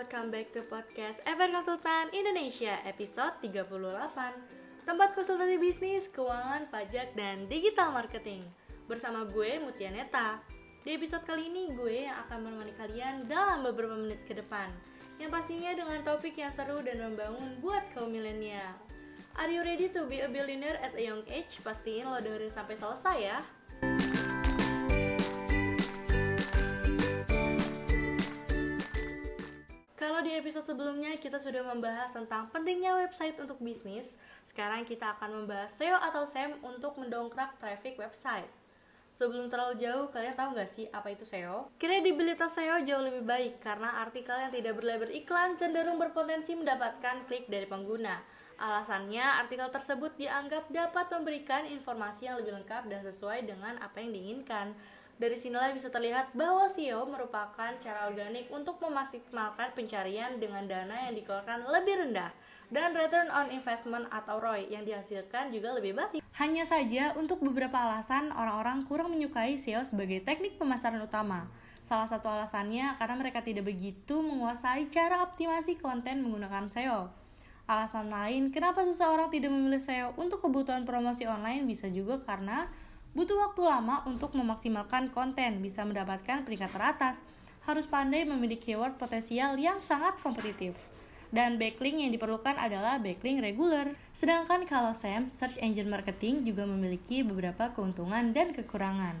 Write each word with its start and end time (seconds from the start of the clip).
welcome 0.00 0.32
back 0.32 0.48
to 0.48 0.64
podcast 0.64 1.20
Ever 1.28 1.52
Konsultan 1.52 2.08
Indonesia 2.16 2.72
episode 2.88 3.36
38 3.44 3.68
Tempat 4.88 5.12
konsultasi 5.12 5.60
bisnis, 5.60 6.08
keuangan, 6.08 6.72
pajak, 6.72 7.12
dan 7.12 7.44
digital 7.52 7.92
marketing. 7.92 8.40
Bersama 8.88 9.28
gue 9.28 9.60
Mutia 9.60 9.92
Neta. 9.92 10.40
Di 10.80 10.96
episode 10.96 11.20
kali 11.28 11.52
ini 11.52 11.76
gue 11.76 12.08
yang 12.08 12.16
akan 12.16 12.48
menemani 12.48 12.72
kalian 12.80 13.28
dalam 13.28 13.60
beberapa 13.60 13.92
menit 13.92 14.24
ke 14.24 14.32
depan. 14.32 14.72
Yang 15.20 15.36
pastinya 15.36 15.70
dengan 15.76 16.00
topik 16.00 16.32
yang 16.32 16.48
seru 16.48 16.80
dan 16.80 16.96
membangun 16.96 17.60
buat 17.60 17.84
kaum 17.92 18.08
milenial. 18.08 18.72
Are 19.36 19.52
you 19.52 19.60
ready 19.60 19.92
to 19.92 20.08
be 20.08 20.24
a 20.24 20.32
billionaire 20.32 20.80
at 20.80 20.96
a 20.96 21.02
young 21.12 21.28
age? 21.28 21.60
Pastiin 21.60 22.08
lo 22.08 22.16
dengerin 22.24 22.48
sampai 22.48 22.72
selesai 22.72 23.18
ya 23.20 23.59
Kalau 30.00 30.24
di 30.24 30.32
episode 30.32 30.64
sebelumnya 30.64 31.12
kita 31.20 31.36
sudah 31.36 31.60
membahas 31.60 32.08
tentang 32.08 32.48
pentingnya 32.48 32.96
website 32.96 33.36
untuk 33.36 33.60
bisnis, 33.60 34.16
sekarang 34.48 34.80
kita 34.88 35.12
akan 35.12 35.44
membahas 35.44 35.76
SEO 35.76 35.92
atau 35.92 36.24
SEM 36.24 36.56
untuk 36.64 36.96
mendongkrak 36.96 37.60
traffic 37.60 38.00
website. 38.00 38.48
Sebelum 39.12 39.52
terlalu 39.52 39.76
jauh, 39.76 40.08
kalian 40.08 40.32
tahu 40.32 40.56
nggak 40.56 40.70
sih 40.72 40.88
apa 40.88 41.12
itu 41.12 41.28
SEO? 41.28 41.68
Kredibilitas 41.76 42.56
SEO 42.56 42.80
jauh 42.80 43.04
lebih 43.04 43.28
baik 43.28 43.60
karena 43.60 44.00
artikel 44.00 44.32
yang 44.40 44.48
tidak 44.48 44.80
berlabel 44.80 45.12
iklan 45.12 45.60
cenderung 45.60 46.00
berpotensi 46.00 46.56
mendapatkan 46.56 47.28
klik 47.28 47.52
dari 47.52 47.68
pengguna. 47.68 48.24
Alasannya, 48.56 49.44
artikel 49.44 49.68
tersebut 49.68 50.16
dianggap 50.16 50.72
dapat 50.72 51.12
memberikan 51.12 51.68
informasi 51.68 52.24
yang 52.24 52.40
lebih 52.40 52.56
lengkap 52.56 52.88
dan 52.88 53.04
sesuai 53.04 53.44
dengan 53.44 53.76
apa 53.84 54.00
yang 54.00 54.16
diinginkan. 54.16 54.72
Dari 55.20 55.36
sinilah 55.36 55.76
bisa 55.76 55.92
terlihat 55.92 56.32
bahwa 56.32 56.64
SEO 56.64 57.04
merupakan 57.04 57.76
cara 57.76 58.08
organik 58.08 58.48
untuk 58.48 58.80
memaksimalkan 58.80 59.76
pencarian 59.76 60.40
dengan 60.40 60.64
dana 60.64 60.96
yang 60.96 61.12
dikeluarkan 61.12 61.68
lebih 61.68 62.08
rendah 62.08 62.32
dan 62.72 62.96
return 62.96 63.28
on 63.28 63.52
investment 63.52 64.08
atau 64.08 64.40
ROI 64.40 64.72
yang 64.72 64.80
dihasilkan 64.88 65.52
juga 65.52 65.76
lebih 65.76 65.92
baik. 65.92 66.24
Hanya 66.40 66.64
saja 66.64 67.12
untuk 67.20 67.44
beberapa 67.44 67.76
alasan 67.76 68.32
orang-orang 68.32 68.88
kurang 68.88 69.12
menyukai 69.12 69.60
SEO 69.60 69.84
sebagai 69.84 70.24
teknik 70.24 70.56
pemasaran 70.56 71.04
utama. 71.04 71.52
Salah 71.84 72.08
satu 72.08 72.32
alasannya 72.32 72.96
karena 72.96 73.20
mereka 73.20 73.44
tidak 73.44 73.68
begitu 73.68 74.24
menguasai 74.24 74.88
cara 74.88 75.20
optimasi 75.20 75.76
konten 75.76 76.24
menggunakan 76.24 76.72
SEO. 76.72 77.12
Alasan 77.68 78.08
lain 78.08 78.48
kenapa 78.48 78.88
seseorang 78.88 79.28
tidak 79.28 79.52
memilih 79.52 79.84
SEO 79.84 80.16
untuk 80.16 80.40
kebutuhan 80.40 80.88
promosi 80.88 81.28
online 81.28 81.68
bisa 81.68 81.92
juga 81.92 82.16
karena 82.24 82.72
Butuh 83.10 83.42
waktu 83.42 83.66
lama 83.66 84.06
untuk 84.06 84.38
memaksimalkan 84.38 85.10
konten, 85.10 85.58
bisa 85.58 85.82
mendapatkan 85.82 86.46
peringkat 86.46 86.70
teratas. 86.70 87.26
Harus 87.66 87.90
pandai 87.90 88.22
memiliki 88.22 88.72
keyword 88.72 88.96
potensial 89.02 89.58
yang 89.58 89.82
sangat 89.82 90.14
kompetitif. 90.22 90.78
Dan 91.30 91.58
backlink 91.58 92.02
yang 92.02 92.10
diperlukan 92.14 92.54
adalah 92.58 92.98
backlink 93.02 93.42
reguler. 93.42 93.98
Sedangkan 94.14 94.66
kalau 94.66 94.94
SEM, 94.94 95.30
Search 95.30 95.58
Engine 95.58 95.90
Marketing 95.90 96.42
juga 96.42 96.66
memiliki 96.66 97.22
beberapa 97.26 97.70
keuntungan 97.74 98.30
dan 98.30 98.54
kekurangan. 98.54 99.18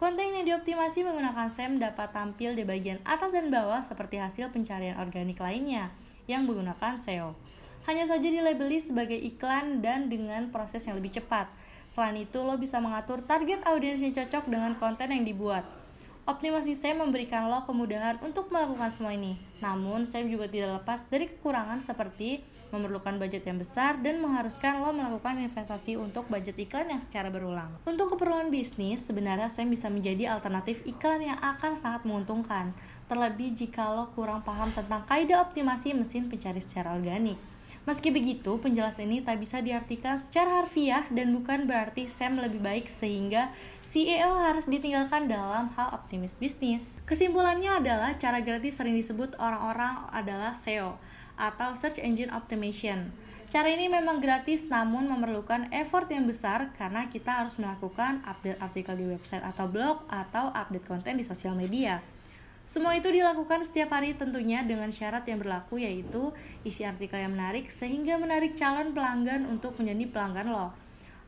Konten 0.00 0.32
yang 0.32 0.48
dioptimasi 0.48 1.04
menggunakan 1.04 1.52
SEM 1.52 1.76
dapat 1.76 2.16
tampil 2.16 2.56
di 2.56 2.64
bagian 2.64 3.00
atas 3.04 3.36
dan 3.36 3.52
bawah 3.52 3.84
seperti 3.84 4.16
hasil 4.16 4.48
pencarian 4.48 4.96
organik 4.96 5.36
lainnya 5.36 5.92
yang 6.24 6.48
menggunakan 6.48 6.96
SEO. 6.96 7.36
Hanya 7.88 8.04
saja 8.04 8.28
dilabeli 8.28 8.82
sebagai 8.82 9.16
iklan 9.16 9.80
dan 9.80 10.12
dengan 10.12 10.52
proses 10.52 10.84
yang 10.84 11.00
lebih 11.00 11.16
cepat 11.16 11.48
Selain 11.90 12.14
itu, 12.22 12.38
lo 12.46 12.54
bisa 12.54 12.78
mengatur 12.78 13.18
target 13.18 13.66
audiens 13.66 13.98
yang 13.98 14.14
cocok 14.14 14.46
dengan 14.46 14.78
konten 14.78 15.10
yang 15.10 15.26
dibuat. 15.26 15.66
Optimasi 16.22 16.78
SEM 16.78 17.02
memberikan 17.02 17.50
lo 17.50 17.66
kemudahan 17.66 18.22
untuk 18.22 18.46
melakukan 18.54 18.94
semua 18.94 19.10
ini. 19.10 19.34
Namun, 19.58 20.06
SEM 20.06 20.30
juga 20.30 20.46
tidak 20.46 20.78
lepas 20.78 21.02
dari 21.10 21.26
kekurangan 21.26 21.82
seperti 21.82 22.46
memerlukan 22.70 23.18
budget 23.18 23.42
yang 23.42 23.58
besar 23.58 23.98
dan 23.98 24.22
mengharuskan 24.22 24.78
lo 24.78 24.94
melakukan 24.94 25.42
investasi 25.42 25.98
untuk 25.98 26.30
budget 26.30 26.54
iklan 26.54 26.94
yang 26.94 27.02
secara 27.02 27.26
berulang. 27.26 27.74
Untuk 27.82 28.14
keperluan 28.14 28.54
bisnis, 28.54 29.02
sebenarnya 29.02 29.50
SEM 29.50 29.74
bisa 29.74 29.90
menjadi 29.90 30.30
alternatif 30.30 30.86
iklan 30.86 31.26
yang 31.26 31.42
akan 31.42 31.74
sangat 31.74 32.06
menguntungkan, 32.06 32.70
terlebih 33.10 33.50
jika 33.50 33.90
lo 33.90 34.14
kurang 34.14 34.46
paham 34.46 34.70
tentang 34.70 35.02
kaidah 35.10 35.42
optimasi 35.42 35.90
mesin 35.90 36.30
pencari 36.30 36.62
secara 36.62 36.94
organik. 36.94 37.34
Meski 37.88 38.12
begitu, 38.12 38.60
penjelasan 38.60 39.08
ini 39.08 39.24
tak 39.24 39.40
bisa 39.40 39.64
diartikan 39.64 40.20
secara 40.20 40.60
harfiah 40.60 41.08
dan 41.08 41.32
bukan 41.32 41.64
berarti 41.64 42.04
Sam 42.12 42.36
lebih 42.36 42.60
baik 42.60 42.84
sehingga 42.84 43.48
CEO 43.80 44.36
harus 44.36 44.68
ditinggalkan 44.68 45.32
dalam 45.32 45.72
hal 45.80 45.96
optimis 45.96 46.36
bisnis. 46.36 47.00
Kesimpulannya 47.08 47.80
adalah 47.80 48.20
cara 48.20 48.44
gratis 48.44 48.76
sering 48.76 48.92
disebut 49.00 49.32
orang-orang 49.40 49.96
adalah 50.12 50.52
SEO 50.52 51.00
atau 51.40 51.72
Search 51.72 51.96
Engine 52.04 52.28
Optimization. 52.28 53.16
Cara 53.48 53.66
ini 53.72 53.88
memang 53.88 54.20
gratis 54.20 54.68
namun 54.68 55.08
memerlukan 55.08 55.72
effort 55.72 56.06
yang 56.12 56.28
besar 56.28 56.70
karena 56.76 57.08
kita 57.08 57.42
harus 57.42 57.56
melakukan 57.56 58.22
update 58.28 58.60
artikel 58.60 58.94
di 58.94 59.08
website 59.08 59.42
atau 59.42 59.66
blog 59.66 60.04
atau 60.06 60.52
update 60.52 60.86
konten 60.86 61.16
di 61.18 61.24
sosial 61.24 61.56
media. 61.56 61.98
Semua 62.64 62.94
itu 62.94 63.10
dilakukan 63.10 63.66
setiap 63.66 63.94
hari 63.98 64.14
tentunya 64.14 64.62
dengan 64.62 64.94
syarat 64.94 65.26
yang 65.26 65.42
berlaku 65.42 65.82
yaitu 65.82 66.30
isi 66.62 66.86
artikel 66.86 67.18
yang 67.18 67.34
menarik 67.34 67.66
sehingga 67.66 68.14
menarik 68.20 68.54
calon 68.54 68.94
pelanggan 68.94 69.48
untuk 69.50 69.74
menjadi 69.80 70.06
pelanggan 70.06 70.48
lo. 70.54 70.70